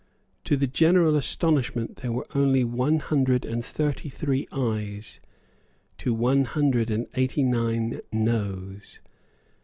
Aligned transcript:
To 0.45 0.57
the 0.57 0.65
general 0.65 1.15
astonishment 1.15 1.97
there 1.97 2.11
were 2.11 2.25
only 2.33 2.63
one 2.63 2.97
hundred 2.97 3.45
and 3.45 3.63
thirty 3.63 4.09
three 4.09 4.47
Ayes 4.51 5.19
to 5.99 6.11
one 6.11 6.45
hundred 6.45 6.89
and 6.89 7.05
eighty 7.13 7.43
nine 7.43 8.01
Noes. 8.11 8.99